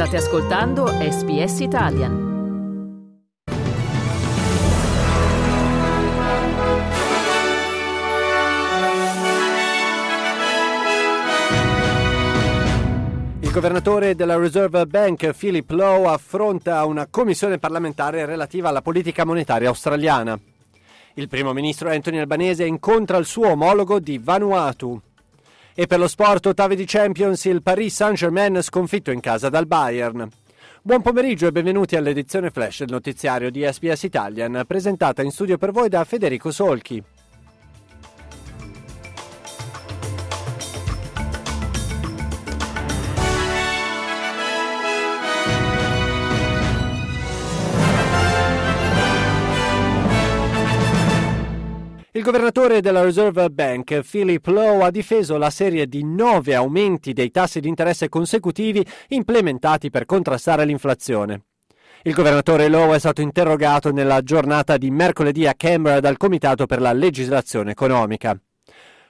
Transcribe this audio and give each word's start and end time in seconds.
State 0.00 0.16
ascoltando 0.16 0.86
SBS 0.86 1.60
Italian. 1.60 2.28
Il 13.40 13.50
governatore 13.52 14.14
della 14.14 14.38
Reserve 14.38 14.86
Bank, 14.86 15.34
Philip 15.36 15.68
Lowe, 15.68 16.08
affronta 16.08 16.82
una 16.86 17.06
commissione 17.10 17.58
parlamentare 17.58 18.24
relativa 18.24 18.70
alla 18.70 18.80
politica 18.80 19.26
monetaria 19.26 19.68
australiana. 19.68 20.40
Il 21.12 21.28
primo 21.28 21.52
ministro 21.52 21.90
Anthony 21.90 22.16
Albanese 22.16 22.64
incontra 22.64 23.18
il 23.18 23.26
suo 23.26 23.50
omologo 23.50 23.98
di 23.98 24.16
Vanuatu. 24.16 24.98
E 25.80 25.86
per 25.86 25.98
lo 25.98 26.08
sport 26.08 26.44
ottavi 26.44 26.76
di 26.76 26.84
Champions 26.84 27.42
il 27.46 27.62
Paris 27.62 27.94
Saint-Germain 27.94 28.60
sconfitto 28.60 29.10
in 29.10 29.20
casa 29.20 29.48
dal 29.48 29.66
Bayern. 29.66 30.28
Buon 30.82 31.00
pomeriggio 31.00 31.46
e 31.46 31.52
benvenuti 31.52 31.96
all'edizione 31.96 32.50
flash 32.50 32.80
del 32.80 32.90
notiziario 32.90 33.50
di 33.50 33.62
SBS 33.66 34.02
Italian, 34.02 34.64
presentata 34.66 35.22
in 35.22 35.30
studio 35.30 35.56
per 35.56 35.70
voi 35.70 35.88
da 35.88 36.04
Federico 36.04 36.50
Solchi. 36.50 37.02
Il 52.20 52.26
governatore 52.26 52.82
della 52.82 53.00
Reserve 53.00 53.48
Bank, 53.48 54.00
Philip 54.02 54.46
Lowe, 54.48 54.84
ha 54.84 54.90
difeso 54.90 55.38
la 55.38 55.48
serie 55.48 55.86
di 55.86 56.04
nove 56.04 56.54
aumenti 56.54 57.14
dei 57.14 57.30
tassi 57.30 57.60
di 57.60 57.68
interesse 57.68 58.10
consecutivi 58.10 58.84
implementati 59.08 59.88
per 59.88 60.04
contrastare 60.04 60.66
l'inflazione. 60.66 61.44
Il 62.02 62.12
governatore 62.12 62.68
Lowe 62.68 62.96
è 62.96 62.98
stato 62.98 63.22
interrogato 63.22 63.90
nella 63.90 64.20
giornata 64.20 64.76
di 64.76 64.90
mercoledì 64.90 65.46
a 65.46 65.54
Canberra 65.54 66.00
dal 66.00 66.18
Comitato 66.18 66.66
per 66.66 66.82
la 66.82 66.92
legislazione 66.92 67.70
economica. 67.70 68.38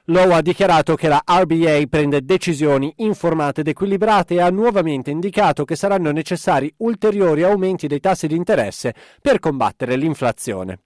Lowe 0.05 0.35
ha 0.35 0.41
dichiarato 0.41 0.95
che 0.95 1.09
la 1.09 1.21
RBA 1.27 1.83
prende 1.89 2.25
decisioni 2.25 2.93
informate 2.99 3.63
ed 3.63 3.67
equilibrate 3.67 4.35
e 4.35 4.41
ha 4.41 4.51
nuovamente 4.51 5.11
indicato 5.11 5.65
che 5.65 5.75
saranno 5.75 6.13
necessari 6.13 6.73
ulteriori 6.77 7.43
aumenti 7.43 7.89
dei 7.89 7.99
tassi 7.99 8.29
di 8.29 8.37
interesse 8.37 8.95
per 9.21 9.41
combattere 9.41 9.97
l'inflazione. 9.97 10.79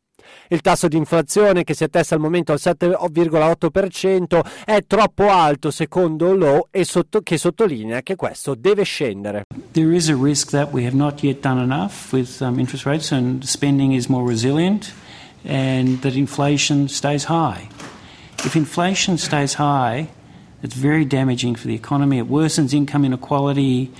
Il 0.48 0.60
tasso 0.60 0.88
di 0.88 0.96
inflazione, 0.96 1.64
che 1.64 1.74
si 1.74 1.84
attesta 1.84 2.14
al 2.14 2.20
momento 2.20 2.52
al 2.52 2.60
7,8%, 2.60 4.40
è 4.64 4.84
troppo 4.86 5.30
alto 5.30 5.70
secondo 5.70 6.34
Lowe 6.34 6.68
e 6.70 6.84
sotto, 6.84 7.20
che 7.22 7.38
sottolinea 7.38 8.02
che 8.02 8.16
questo 8.16 8.54
deve 8.54 8.82
scendere. 8.84 9.44
There 9.72 9.94
is 9.94 10.08
a 10.08 10.16
risk 10.16 10.50
that 10.50 10.72
we 10.72 10.84
have 10.86 10.96
not 10.96 11.22
yet 11.22 11.40
done 11.40 11.60
enough 11.60 12.12
with 12.12 12.40
um, 12.40 12.58
interest 12.58 12.84
rates 12.84 13.12
and 13.12 13.42
spending 13.44 13.92
is 13.92 14.06
more 14.06 14.26
resilient 14.28 14.92
and 15.44 16.00
that 16.00 16.14
inflation 16.14 16.88
stays 16.88 17.24
high. 17.24 17.68
If 18.44 18.56
inflation 18.56 19.16
stays 19.16 19.54
high, 19.54 20.08
it's 20.62 20.74
very 20.74 21.04
damaging 21.04 21.54
for 21.56 21.66
the 21.66 21.74
economy. 21.74 22.18
It 22.18 22.28
worsens 22.28 22.74
income 22.74 23.04
inequality. 23.04 23.90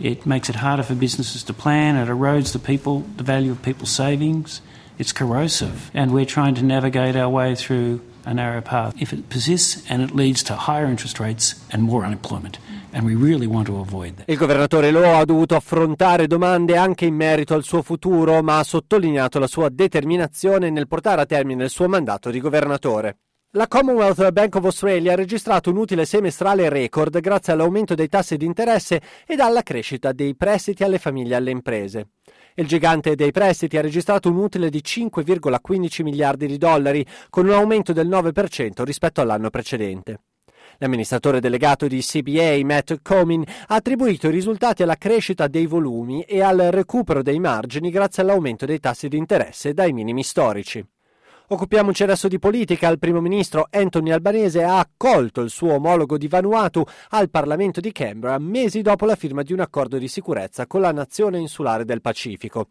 It 0.00 0.26
makes 0.26 0.48
it 0.48 0.56
harder 0.56 0.82
for 0.82 0.94
businesses 0.94 1.44
to 1.44 1.52
plan. 1.52 1.96
It 1.96 2.08
erodes 2.08 2.52
the 2.52 2.58
people, 2.58 3.04
the 3.16 3.22
value 3.22 3.52
of 3.52 3.62
people's 3.62 3.90
savings. 3.90 4.60
It's 4.96 5.12
corrosive, 5.12 5.90
and 5.92 6.12
we're 6.12 6.24
trying 6.24 6.54
to 6.54 6.62
navigate 6.62 7.16
our 7.16 7.28
way 7.28 7.56
through 7.56 8.00
a 8.24 8.32
narrow 8.32 8.62
path. 8.62 8.94
If 8.96 9.12
it 9.12 9.28
persists 9.28 9.82
and 9.90 10.00
it 10.00 10.14
leads 10.14 10.44
to 10.44 10.54
higher 10.54 10.86
interest 10.86 11.18
rates 11.18 11.56
and 11.72 11.82
more 11.82 12.04
unemployment, 12.04 12.58
and 12.92 13.04
we 13.04 13.16
really 13.16 13.48
want 13.48 13.66
to 13.66 13.80
avoid 13.80 14.18
that. 14.18 14.28
Il 14.28 14.36
governatore 14.36 14.92
Lowe 14.92 15.16
ha 15.16 15.24
dovuto 15.24 15.56
affrontare 15.56 16.28
domande 16.28 16.76
anche 16.76 17.06
in 17.06 17.14
merito 17.16 17.54
al 17.54 17.64
suo 17.64 17.82
futuro, 17.82 18.40
ma 18.42 18.60
ha 18.60 18.62
sottolineato 18.62 19.40
la 19.40 19.48
sua 19.48 19.68
determinazione 19.68 20.70
nel 20.70 20.86
portare 20.86 21.22
a 21.22 21.26
termine 21.26 21.64
il 21.64 21.70
suo 21.70 21.88
mandato 21.88 22.30
di 22.30 22.38
governatore. 22.38 23.16
La 23.56 23.68
Commonwealth 23.68 24.32
Bank 24.32 24.56
of 24.56 24.64
Australia 24.64 25.12
ha 25.12 25.14
registrato 25.14 25.70
un 25.70 25.76
utile 25.76 26.06
semestrale 26.06 26.68
record 26.68 27.20
grazie 27.20 27.52
all'aumento 27.52 27.94
dei 27.94 28.08
tassi 28.08 28.36
di 28.36 28.46
interesse 28.46 29.00
ed 29.24 29.38
alla 29.38 29.62
crescita 29.62 30.10
dei 30.10 30.34
prestiti 30.34 30.82
alle 30.82 30.98
famiglie 30.98 31.34
e 31.34 31.36
alle 31.36 31.52
imprese. 31.52 32.08
Il 32.56 32.66
gigante 32.66 33.14
dei 33.14 33.30
prestiti 33.30 33.76
ha 33.76 33.80
registrato 33.80 34.28
un 34.28 34.38
utile 34.38 34.70
di 34.70 34.82
5,15 34.84 36.02
miliardi 36.02 36.48
di 36.48 36.58
dollari, 36.58 37.06
con 37.30 37.46
un 37.46 37.52
aumento 37.52 37.92
del 37.92 38.08
9% 38.08 38.82
rispetto 38.82 39.20
all'anno 39.20 39.50
precedente. 39.50 40.18
L'amministratore 40.78 41.38
delegato 41.38 41.86
di 41.86 42.00
CBA, 42.00 42.58
Matt 42.64 43.02
Comin, 43.02 43.44
ha 43.68 43.74
attribuito 43.76 44.26
i 44.26 44.32
risultati 44.32 44.82
alla 44.82 44.96
crescita 44.96 45.46
dei 45.46 45.66
volumi 45.66 46.22
e 46.22 46.42
al 46.42 46.58
recupero 46.58 47.22
dei 47.22 47.38
margini 47.38 47.90
grazie 47.90 48.24
all'aumento 48.24 48.66
dei 48.66 48.80
tassi 48.80 49.06
di 49.06 49.16
interesse 49.16 49.72
dai 49.74 49.92
minimi 49.92 50.24
storici. 50.24 50.84
Occupiamoci 51.46 52.02
adesso 52.02 52.26
di 52.26 52.38
politica. 52.38 52.88
Il 52.88 52.98
primo 52.98 53.20
ministro 53.20 53.66
Anthony 53.70 54.10
Albanese 54.12 54.62
ha 54.62 54.78
accolto 54.78 55.42
il 55.42 55.50
suo 55.50 55.74
omologo 55.74 56.16
di 56.16 56.26
Vanuatu 56.26 56.82
al 57.10 57.28
Parlamento 57.28 57.80
di 57.80 57.92
Canberra 57.92 58.38
mesi 58.38 58.80
dopo 58.80 59.04
la 59.04 59.14
firma 59.14 59.42
di 59.42 59.52
un 59.52 59.60
accordo 59.60 59.98
di 59.98 60.08
sicurezza 60.08 60.66
con 60.66 60.80
la 60.80 60.90
nazione 60.90 61.38
insulare 61.38 61.84
del 61.84 62.00
Pacifico. 62.00 62.68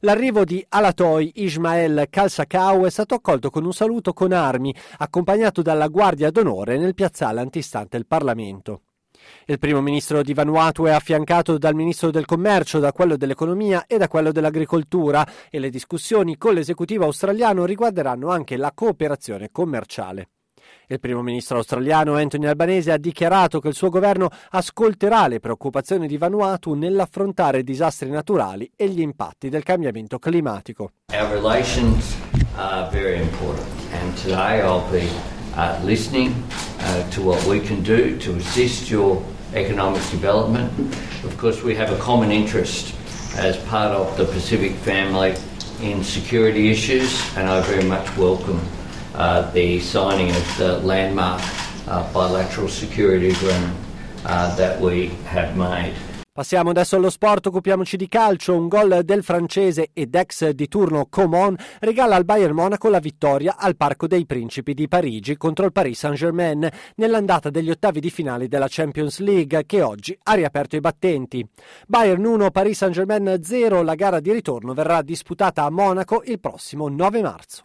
L'arrivo 0.00 0.44
di 0.44 0.62
Alatoi 0.68 1.32
Ismael 1.36 2.06
Kalsakau 2.10 2.84
è 2.84 2.90
stato 2.90 3.14
accolto 3.14 3.48
con 3.48 3.64
un 3.64 3.72
saluto 3.72 4.12
con 4.12 4.32
armi, 4.32 4.74
accompagnato 4.98 5.62
dalla 5.62 5.88
Guardia 5.88 6.30
d'Onore 6.30 6.76
nel 6.76 6.94
piazzale 6.94 7.40
antistante 7.40 7.96
il 7.96 8.06
Parlamento. 8.06 8.82
Il 9.46 9.58
primo 9.58 9.80
ministro 9.80 10.22
di 10.22 10.34
Vanuatu 10.34 10.84
è 10.84 10.90
affiancato 10.90 11.58
dal 11.58 11.74
ministro 11.74 12.10
del 12.10 12.24
commercio, 12.24 12.78
da 12.78 12.92
quello 12.92 13.16
dell'economia 13.16 13.84
e 13.86 13.98
da 13.98 14.08
quello 14.08 14.32
dell'agricoltura 14.32 15.26
e 15.50 15.58
le 15.58 15.70
discussioni 15.70 16.36
con 16.36 16.54
l'esecutivo 16.54 17.04
australiano 17.04 17.64
riguarderanno 17.64 18.30
anche 18.30 18.56
la 18.56 18.72
cooperazione 18.74 19.50
commerciale. 19.50 20.28
Il 20.86 21.00
primo 21.00 21.22
ministro 21.22 21.58
australiano 21.58 22.16
Anthony 22.16 22.46
Albanese 22.46 22.92
ha 22.92 22.98
dichiarato 22.98 23.60
che 23.60 23.68
il 23.68 23.74
suo 23.74 23.88
governo 23.88 24.28
ascolterà 24.50 25.26
le 25.26 25.40
preoccupazioni 25.40 26.06
di 26.06 26.18
Vanuatu 26.18 26.74
nell'affrontare 26.74 27.62
disastri 27.62 28.10
naturali 28.10 28.70
e 28.76 28.88
gli 28.88 29.00
impatti 29.00 29.48
del 29.48 29.62
cambiamento 29.62 30.18
climatico. 30.18 30.92
Our 31.12 31.30
relations 31.30 32.14
are 32.56 32.90
very 32.90 33.20
important 33.20 33.66
and 33.92 34.14
today 34.22 34.60
I'll 34.60 34.88
be 34.90 35.08
uh, 35.54 35.82
listening 35.84 36.34
uh, 36.82 37.10
to 37.10 37.22
what 37.22 37.44
we 37.46 37.60
can 37.60 37.82
do 37.82 38.18
to 38.18 38.34
assist 38.36 38.90
your 38.90 39.22
economic 39.54 40.02
development. 40.10 40.72
Of 41.24 41.36
course, 41.38 41.62
we 41.62 41.74
have 41.76 41.92
a 41.92 41.98
common 41.98 42.30
interest 42.30 42.94
as 43.36 43.56
part 43.64 43.92
of 43.92 44.16
the 44.16 44.24
Pacific 44.24 44.72
family 44.76 45.34
in 45.80 46.04
security 46.04 46.70
issues, 46.70 47.20
and 47.36 47.48
I 47.48 47.60
very 47.62 47.84
much 47.84 48.16
welcome 48.16 48.60
uh, 49.14 49.50
the 49.52 49.80
signing 49.80 50.30
of 50.30 50.58
the 50.58 50.78
landmark 50.78 51.42
uh, 51.86 52.12
bilateral 52.12 52.68
security 52.68 53.30
agreement 53.30 53.76
uh, 54.24 54.54
that 54.56 54.80
we 54.80 55.08
have 55.26 55.56
made. 55.56 55.94
Passiamo 56.34 56.70
adesso 56.70 56.96
allo 56.96 57.10
sport, 57.10 57.48
occupiamoci 57.48 57.98
di 57.98 58.08
calcio. 58.08 58.56
Un 58.56 58.66
gol 58.66 59.02
del 59.04 59.22
francese 59.22 59.90
ed 59.92 60.14
ex 60.14 60.48
di 60.48 60.66
turno 60.66 61.04
Coman 61.10 61.54
regala 61.80 62.16
al 62.16 62.24
Bayern 62.24 62.54
Monaco 62.54 62.88
la 62.88 63.00
vittoria 63.00 63.56
al 63.58 63.76
Parco 63.76 64.06
dei 64.06 64.24
Principi 64.24 64.72
di 64.72 64.88
Parigi 64.88 65.36
contro 65.36 65.66
il 65.66 65.72
Paris 65.72 65.98
Saint-Germain 65.98 66.66
nell'andata 66.94 67.50
degli 67.50 67.68
ottavi 67.68 68.00
di 68.00 68.08
finale 68.08 68.48
della 68.48 68.64
Champions 68.66 69.18
League 69.18 69.66
che 69.66 69.82
oggi 69.82 70.18
ha 70.22 70.32
riaperto 70.32 70.74
i 70.74 70.80
battenti. 70.80 71.46
Bayern 71.86 72.24
1, 72.24 72.50
Paris 72.50 72.78
Saint-Germain 72.78 73.38
0. 73.42 73.82
La 73.82 73.94
gara 73.94 74.18
di 74.20 74.32
ritorno 74.32 74.72
verrà 74.72 75.02
disputata 75.02 75.64
a 75.64 75.70
Monaco 75.70 76.22
il 76.24 76.40
prossimo 76.40 76.88
9 76.88 77.20
marzo. 77.20 77.64